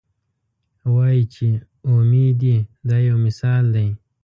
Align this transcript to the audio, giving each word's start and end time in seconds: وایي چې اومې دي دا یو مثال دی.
وایي 0.93 1.23
چې 1.33 1.47
اومې 1.89 2.27
دي 2.41 2.55
دا 2.89 2.97
یو 3.07 3.17
مثال 3.25 3.63
دی. 3.75 3.87